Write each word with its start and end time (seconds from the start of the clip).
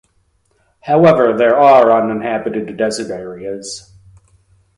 However, 0.79 1.37
there 1.37 1.55
are 1.55 1.91
uninhabited 1.91 2.75
desert 2.75 3.11
areas. 3.11 3.93